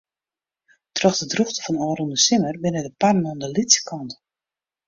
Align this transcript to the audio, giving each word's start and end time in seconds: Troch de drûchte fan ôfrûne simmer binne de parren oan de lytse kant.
Troch 0.95 1.17
de 1.19 1.25
drûchte 1.31 1.59
fan 1.63 1.77
ôfrûne 1.87 2.17
simmer 2.25 2.51
binne 2.61 2.81
de 2.85 2.91
parren 3.01 3.27
oan 3.29 3.39
de 3.41 3.47
lytse 3.55 3.79
kant. 3.87 4.11